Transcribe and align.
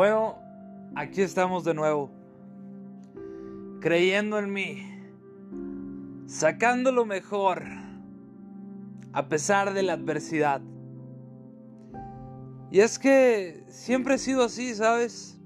Bueno, 0.00 0.38
aquí 0.94 1.20
estamos 1.20 1.62
de 1.62 1.74
nuevo. 1.74 2.10
Creyendo 3.82 4.38
en 4.38 4.50
mí. 4.50 4.82
Sacando 6.24 6.90
lo 6.90 7.04
mejor. 7.04 7.64
A 9.12 9.28
pesar 9.28 9.74
de 9.74 9.82
la 9.82 9.92
adversidad. 9.92 10.62
Y 12.70 12.80
es 12.80 12.98
que 12.98 13.62
siempre 13.68 14.14
he 14.14 14.18
sido 14.18 14.44
así, 14.44 14.74
¿sabes? 14.74 15.38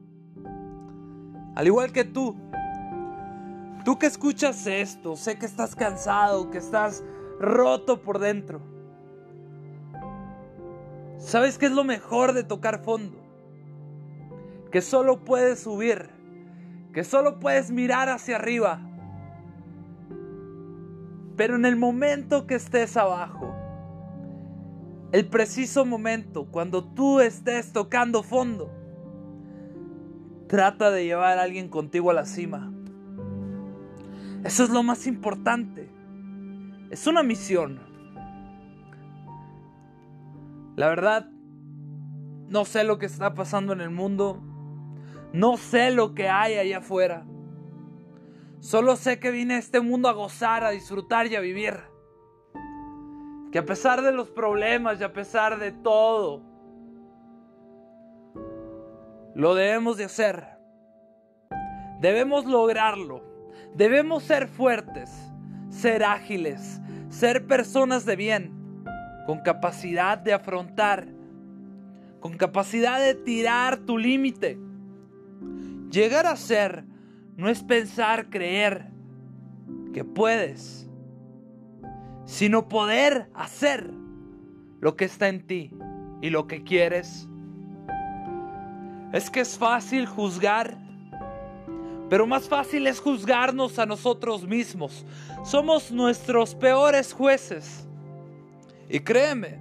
Al 1.57 1.67
igual 1.67 1.91
que 1.91 2.05
tú. 2.05 2.37
Tú 3.85 3.99
que 3.99 4.07
escuchas 4.07 4.69
esto, 4.69 5.17
sé 5.17 5.37
que 5.37 5.47
estás 5.47 5.75
cansado, 5.75 6.53
que 6.53 6.59
estás 6.59 7.03
roto 7.41 8.03
por 8.03 8.21
dentro. 8.21 8.61
¿Sabes 11.19 11.59
qué 11.59 11.67
es 11.67 11.73
lo 11.73 11.83
mejor 11.83 12.35
de 12.35 12.45
tocar 12.45 12.85
fondo? 12.85 13.24
Que 14.75 14.81
solo 14.81 15.21
puedes 15.21 15.61
subir, 15.61 16.11
que 16.93 17.05
solo 17.05 17.39
puedes 17.39 17.71
mirar 17.71 18.09
hacia 18.09 18.35
arriba. 18.35 18.81
Pero 21.37 21.55
en 21.55 21.65
el 21.65 21.77
momento 21.77 22.49
que 22.49 22.57
estés 22.57 22.97
abajo, 22.97 23.55
el 25.13 25.29
preciso 25.29 25.87
momento, 25.87 26.47
cuando 26.47 26.83
tú 26.83 27.21
estés 27.21 27.73
tocando 27.73 28.25
fondo, 28.25 28.69
trata 30.49 30.91
de 30.91 31.05
llevar 31.05 31.39
a 31.39 31.43
alguien 31.43 31.69
contigo 31.69 32.11
a 32.11 32.15
la 32.15 32.27
cima. 32.27 32.73
Eso 34.43 34.65
es 34.65 34.71
lo 34.71 34.83
más 34.83 35.07
importante. 35.07 35.89
Es 36.91 37.07
una 37.07 37.23
misión. 37.23 37.79
La 40.75 40.89
verdad, 40.89 41.31
no 42.49 42.65
sé 42.65 42.83
lo 42.83 42.99
que 42.99 43.07
está 43.07 43.35
pasando 43.35 43.73
en 43.73 43.81
el 43.81 43.91
mundo. 43.91 44.43
No 45.35 45.57
sé 45.57 45.91
lo 45.91 46.15
que 46.15 46.29
hay 46.29 46.55
allá 46.55 46.79
afuera. 46.79 47.27
Solo 48.61 48.95
sé 48.95 49.19
que 49.19 49.33
vine 49.33 49.55
a 49.55 49.59
este 49.59 49.81
mundo 49.81 50.09
a 50.09 50.13
gozar, 50.13 50.63
a 50.63 50.71
disfrutar 50.71 51.27
y 51.27 51.35
a 51.35 51.41
vivir. 51.41 51.75
Que 53.51 53.59
a 53.59 53.65
pesar 53.65 54.03
de 54.03 54.13
los 54.13 54.31
problemas 54.31 55.01
y 55.01 55.03
a 55.03 55.13
pesar 55.13 55.59
de 55.59 55.73
todo, 55.73 56.41
lo 59.35 59.57
debemos 59.57 59.97
de 59.97 60.05
hacer. 60.05 60.47
Debemos 62.01 62.45
lograrlo. 62.47 63.25
Debemos 63.75 64.23
ser 64.23 64.47
fuertes, 64.47 65.11
ser 65.69 66.05
ágiles, 66.05 66.81
ser 67.09 67.49
personas 67.49 68.05
de 68.05 68.15
bien, 68.15 68.85
con 69.27 69.41
capacidad 69.41 70.17
de 70.17 70.33
afrontar, 70.33 71.09
con 72.21 72.37
capacidad 72.37 73.01
de 73.01 73.17
tirar 73.17 73.79
tu 73.79 73.99
límite. 73.99 74.61
Llegar 75.95 76.27
a 76.27 76.35
ser 76.35 76.85
no 77.37 77.49
es 77.49 77.63
pensar, 77.63 78.29
creer 78.29 78.91
que 79.93 80.03
puedes 80.03 80.89
sino 82.25 82.69
poder 82.69 83.29
hacer 83.33 83.93
lo 84.81 84.97
que 84.97 85.05
está 85.05 85.29
en 85.29 85.47
ti 85.47 85.71
y 86.21 86.31
lo 86.31 86.49
que 86.49 86.65
quieres. 86.65 87.29
Es 89.13 89.31
que 89.31 89.39
es 89.39 89.57
fácil 89.57 90.07
juzgar, 90.07 90.77
pero 92.11 92.27
más 92.27 92.49
fácil 92.49 92.89
es 92.89 92.99
juzgarnos 92.99 93.79
a 93.79 93.87
nosotros 93.87 94.49
mismos. 94.49 95.07
Somos 95.45 95.93
nuestros 95.93 96.57
peores 96.57 97.13
jueces. 97.13 97.87
Y 98.89 98.99
créeme, 98.99 99.61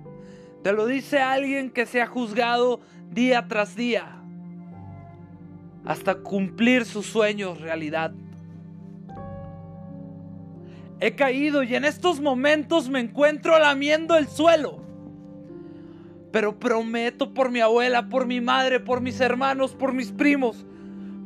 te 0.63 0.73
lo 0.73 0.87
dice 0.87 1.19
alguien 1.19 1.69
que 1.69 1.85
se 1.85 2.01
ha 2.01 2.07
juzgado 2.07 2.79
día 3.11 3.47
tras 3.47 3.75
día 3.75 4.22
hasta 5.85 6.15
cumplir 6.15 6.85
sus 6.85 7.05
sueños 7.05 7.59
realidad. 7.61 8.13
He 10.99 11.15
caído 11.15 11.63
y 11.63 11.75
en 11.75 11.83
estos 11.83 12.21
momentos 12.21 12.89
me 12.89 13.01
encuentro 13.01 13.59
lamiendo 13.59 14.15
el 14.17 14.27
suelo. 14.27 14.81
Pero 16.31 16.59
prometo 16.59 17.33
por 17.33 17.51
mi 17.51 17.59
abuela, 17.59 18.07
por 18.07 18.25
mi 18.25 18.41
madre, 18.41 18.79
por 18.79 19.01
mis 19.01 19.19
hermanos, 19.19 19.75
por 19.75 19.93
mis 19.93 20.11
primos, 20.11 20.65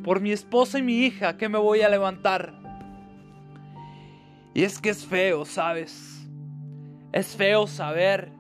por 0.04 0.20
mi 0.20 0.32
esposa 0.32 0.80
y 0.80 0.82
mi 0.82 1.06
hija 1.06 1.38
que 1.38 1.48
me 1.48 1.60
voy 1.60 1.82
a 1.82 1.90
levantar. 1.90 2.60
Y 4.54 4.64
es 4.64 4.82
que 4.82 4.90
es 4.90 5.06
feo, 5.06 5.46
¿sabes? 5.46 6.28
Es 7.14 7.36
feo 7.36 7.68
saber 7.68 8.32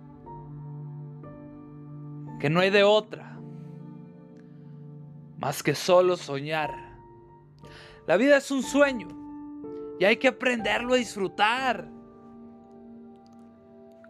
que 2.39 2.49
no 2.49 2.59
hay 2.59 2.71
de 2.71 2.83
otra 2.83 3.26
más 5.37 5.63
que 5.63 5.75
solo 5.75 6.17
soñar. 6.17 6.71
La 8.05 8.17
vida 8.17 8.37
es 8.37 8.51
un 8.51 8.63
sueño 8.63 9.07
y 9.99 10.05
hay 10.05 10.17
que 10.17 10.29
aprenderlo 10.29 10.93
a 10.93 10.97
disfrutar. 10.97 11.87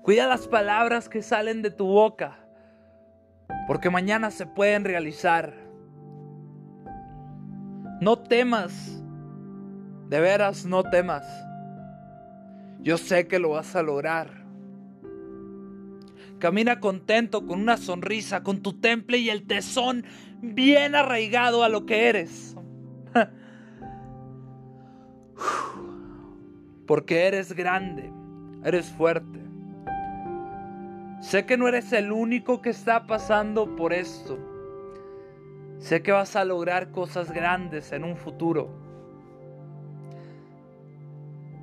Cuida 0.04 0.28
las 0.28 0.48
palabras 0.48 1.10
que 1.10 1.22
salen 1.22 1.62
de 1.62 1.72
tu 1.72 1.86
boca, 1.86 2.40
porque 3.68 3.90
mañana 3.90 4.32
se 4.32 4.46
pueden 4.46 4.86
realizar. 4.86 5.54
No 8.00 8.18
temas, 8.20 9.02
de 10.08 10.20
veras 10.22 10.66
no 10.66 10.84
temas. 10.84 11.26
Yo 12.80 12.98
sé 12.98 13.28
que 13.28 13.40
lo 13.40 13.50
vas 13.50 13.76
a 13.76 13.82
lograr. 13.82 14.47
Camina 16.40 16.80
contento, 16.80 17.46
con 17.46 17.60
una 17.60 17.78
sonrisa, 17.78 18.44
con 18.44 18.62
tu 18.62 18.74
temple 18.74 19.18
y 19.18 19.30
el 19.30 19.48
tesón 19.48 20.06
bien 20.42 20.94
arraigado 20.96 21.64
a 21.64 21.70
lo 21.70 21.86
que 21.86 22.10
eres. 22.10 22.56
porque 26.86 27.28
eres 27.28 27.54
grande, 27.54 28.12
eres 28.64 28.88
fuerte. 28.88 29.40
Sé 31.22 31.46
que 31.46 31.58
no 31.58 31.68
eres 31.68 31.92
el 31.94 32.12
único 32.12 32.62
que 32.62 32.70
está 32.70 33.08
pasando 33.08 33.76
por 33.76 33.92
esto. 33.94 34.38
Sé 35.80 36.02
que 36.02 36.12
vas 36.12 36.36
a 36.36 36.46
lograr 36.46 36.92
cosas 36.92 37.32
grandes 37.32 37.92
en 37.92 38.04
un 38.04 38.16
futuro. 38.16 38.70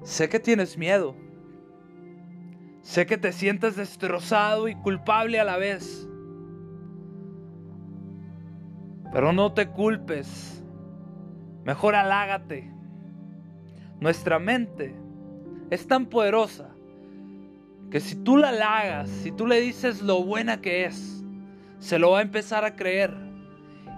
Sé 0.03 0.29
que 0.29 0.39
tienes 0.39 0.77
miedo. 0.77 1.17
Sé 2.85 3.07
que 3.07 3.17
te 3.17 3.33
sientes 3.33 3.77
destrozado 3.77 4.69
y 4.69 4.75
culpable 4.75 5.41
a 5.41 5.45
la 5.45 5.57
vez. 5.57 6.07
Pero 9.11 9.33
no 9.33 9.55
te 9.55 9.69
culpes. 9.71 10.63
Mejor 11.65 11.95
halágate. 11.95 12.71
Nuestra 14.01 14.39
mente 14.39 14.95
es 15.71 15.87
tan 15.89 16.07
poderosa 16.07 16.69
que 17.91 18.01
si 18.01 18.17
tú 18.17 18.37
la 18.37 18.51
halagas, 18.51 19.09
si 19.09 19.33
tú 19.33 19.47
le 19.47 19.63
dices 19.63 20.03
lo 20.03 20.23
buena 20.23 20.61
que 20.61 20.85
es, 20.85 21.25
se 21.79 21.99
lo 21.99 22.11
va 22.11 22.19
a 22.19 22.23
empezar 22.23 22.67
a 22.67 22.77
creer. 22.77 23.17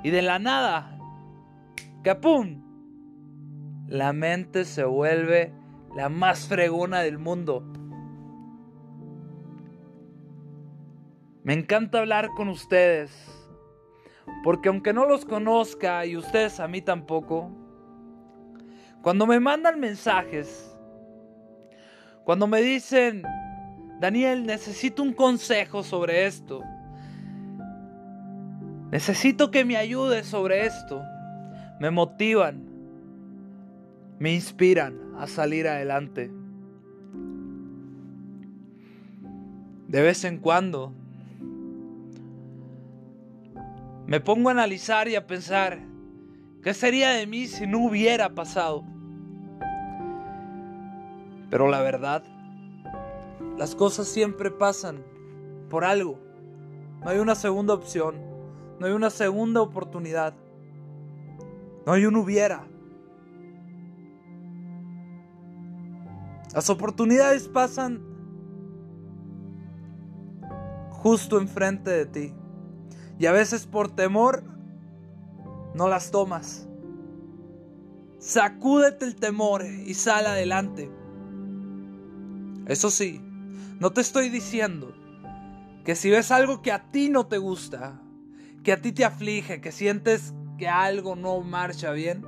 Y 0.05 0.11
de 0.11 0.23
la 0.23 0.39
nada, 0.39 0.97
¡capum! 2.05 2.63
La 3.89 4.13
mente 4.13 4.65
se 4.65 4.85
vuelve 4.85 5.53
la 5.97 6.09
más 6.09 6.47
fregona 6.47 7.01
del 7.01 7.19
mundo. 7.19 7.65
Me 11.47 11.53
encanta 11.53 12.01
hablar 12.01 12.31
con 12.35 12.49
ustedes, 12.49 13.13
porque 14.43 14.69
aunque 14.69 14.93
no 14.93 15.07
los 15.07 15.25
conozca 15.25 16.05
y 16.05 16.17
ustedes 16.17 16.59
a 16.59 16.67
mí 16.67 16.83
tampoco, 16.83 17.53
cuando 19.01 19.29
me 19.29 19.39
mandan 19.39 19.79
mensajes, 19.79 20.77
cuando 22.25 22.49
me 22.49 22.61
dicen, 22.63 23.23
Daniel, 24.01 24.45
necesito 24.45 25.05
un 25.05 25.13
consejo 25.13 25.85
sobre 25.85 26.27
esto. 26.27 26.65
Necesito 28.91 29.53
que 29.53 29.65
me 29.65 29.77
ayudes 29.77 30.27
sobre 30.27 30.67
esto. 30.67 31.01
Me 31.79 31.93
motivan, 31.93 32.65
me 34.19 34.35
inspiran 34.35 34.99
a 35.17 35.29
salir 35.29 35.69
adelante. 35.69 36.29
De 39.87 40.03
vez 40.03 40.25
en 40.25 40.39
cuando 40.39 41.06
me 44.07 44.21
pongo 44.21 44.49
a 44.49 44.53
analizar 44.53 45.09
y 45.09 45.17
a 45.17 45.27
pensar, 45.27 45.81
¿qué 46.63 46.75
sería 46.75 47.11
de 47.11 47.27
mí 47.27 47.47
si 47.47 47.67
no 47.67 47.85
hubiera 47.85 48.31
pasado? 48.31 48.85
Pero 51.51 51.69
la 51.69 51.81
verdad, 51.81 52.23
las 53.59 53.75
cosas 53.75 54.07
siempre 54.07 54.51
pasan 54.51 55.03
por 55.69 55.85
algo. 55.85 56.19
No 57.03 57.11
hay 57.11 57.19
una 57.19 57.35
segunda 57.35 57.75
opción. 57.75 58.17
No 58.79 58.87
hay 58.87 58.93
una 58.93 59.11
segunda 59.11 59.61
oportunidad. 59.61 60.35
No 61.87 61.93
hay 61.93 62.05
un 62.05 62.17
hubiera. 62.17 62.67
Las 66.55 66.71
oportunidades 66.71 67.49
pasan 67.49 68.03
justo 70.91 71.39
enfrente 71.41 71.91
de 71.91 72.07
ti. 72.07 72.35
Y 73.19 73.27
a 73.27 73.33
veces 73.33 73.67
por 73.67 73.95
temor 73.95 74.43
no 75.75 75.89
las 75.89 76.11
tomas. 76.11 76.67
Sacúdete 78.19 79.05
el 79.05 79.17
temor 79.17 79.65
y 79.65 79.95
sal 79.95 80.27
adelante. 80.27 80.91
Eso 82.67 82.91
sí, 82.91 83.21
no 83.79 83.93
te 83.93 84.01
estoy 84.01 84.29
diciendo 84.29 84.93
que 85.85 85.95
si 85.95 86.11
ves 86.11 86.33
algo 86.33 86.63
que 86.63 86.73
a 86.73 86.91
ti 86.91 87.09
no 87.11 87.27
te 87.27 87.39
gusta, 87.39 88.01
que 88.65 88.73
a 88.73 88.81
ti 88.81 88.91
te 88.91 89.05
aflige, 89.05 89.61
que 89.61 89.71
sientes 89.71 90.35
que 90.59 90.67
algo 90.67 91.15
no 91.15 91.41
marcha 91.43 91.93
bien, 91.93 92.27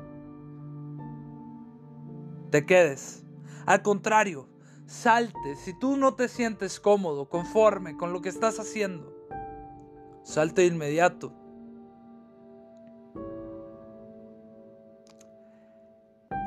te 2.50 2.64
quedes. 2.64 3.24
Al 3.66 3.82
contrario, 3.82 4.48
salte. 4.86 5.56
Si 5.56 5.76
tú 5.78 5.96
no 5.96 6.14
te 6.14 6.28
sientes 6.28 6.78
cómodo, 6.78 7.28
conforme 7.28 7.96
con 7.96 8.12
lo 8.12 8.20
que 8.22 8.28
estás 8.28 8.60
haciendo, 8.60 9.17
salte 10.28 10.60
de 10.60 10.68
inmediato. 10.68 11.32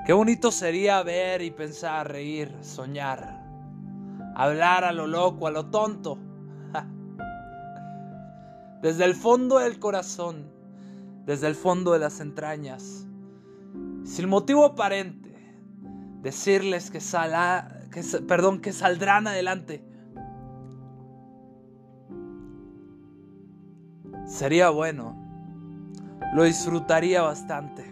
Qué 0.06 0.14
bonito 0.14 0.52
sería 0.52 1.02
ver 1.02 1.42
y 1.42 1.50
pensar, 1.50 2.12
reír, 2.12 2.56
soñar, 2.62 3.44
hablar 4.36 4.84
a 4.84 4.92
lo 4.92 5.08
loco, 5.08 5.48
a 5.48 5.52
lo 5.52 5.72
tonto. 5.72 6.20
Desde 8.84 9.04
el 9.04 9.16
fondo 9.16 9.58
del 9.58 9.80
corazón, 9.80 10.52
desde 11.26 11.48
el 11.48 11.56
fondo 11.56 11.94
de 11.94 12.00
las 12.00 12.20
entrañas, 12.20 13.08
sin 14.04 14.28
motivo 14.28 14.66
aparente, 14.66 15.34
decirles 16.22 16.92
que, 16.92 17.00
que, 17.92 18.04
perdón, 18.28 18.60
que 18.60 18.74
saldrán 18.74 19.28
adelante. 19.28 19.84
Sería 24.26 24.70
bueno, 24.70 25.16
lo 26.34 26.44
disfrutaría 26.44 27.22
bastante. 27.22 27.92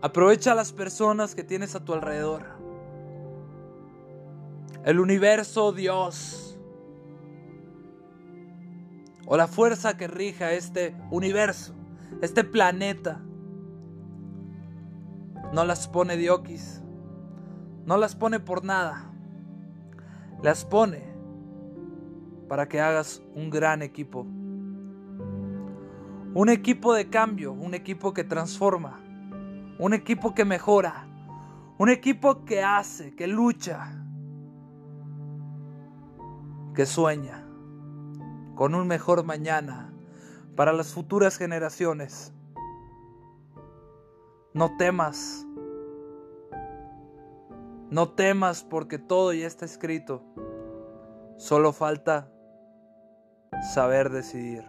Aprovecha 0.00 0.54
las 0.54 0.72
personas 0.72 1.34
que 1.34 1.44
tienes 1.44 1.74
a 1.74 1.84
tu 1.84 1.94
alrededor. 1.94 2.42
El 4.84 5.00
universo, 5.00 5.72
Dios. 5.72 6.58
O 9.26 9.36
la 9.36 9.48
fuerza 9.48 9.96
que 9.96 10.06
rija 10.06 10.52
este 10.52 10.94
universo, 11.10 11.74
este 12.20 12.44
planeta. 12.44 13.22
No 15.52 15.64
las 15.64 15.88
pone 15.88 16.16
Diokis. 16.16 16.82
No 17.86 17.96
las 17.96 18.14
pone 18.14 18.40
por 18.40 18.64
nada. 18.64 19.10
Las 20.42 20.64
pone 20.66 21.13
para 22.48 22.68
que 22.68 22.80
hagas 22.80 23.22
un 23.34 23.50
gran 23.50 23.82
equipo. 23.82 24.26
Un 26.34 26.48
equipo 26.48 26.94
de 26.94 27.08
cambio, 27.08 27.52
un 27.52 27.74
equipo 27.74 28.12
que 28.12 28.24
transforma 28.24 29.04
un 29.78 29.92
equipo 29.92 30.34
que 30.34 30.44
mejora, 30.44 31.06
un 31.78 31.88
equipo 31.88 32.44
que 32.44 32.62
hace, 32.62 33.14
que 33.14 33.26
lucha, 33.26 34.00
que 36.74 36.86
sueña 36.86 37.46
con 38.54 38.74
un 38.74 38.86
mejor 38.86 39.24
mañana 39.24 39.92
para 40.54 40.72
las 40.72 40.92
futuras 40.92 41.36
generaciones. 41.36 42.32
No 44.52 44.76
temas, 44.76 45.44
no 47.90 48.10
temas 48.10 48.62
porque 48.62 48.98
todo 48.98 49.32
ya 49.32 49.48
está 49.48 49.64
escrito, 49.64 50.22
solo 51.36 51.72
falta 51.72 52.30
saber 53.64 54.12
decidir. 54.12 54.64